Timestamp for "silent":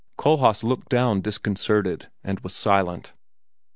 2.55-3.13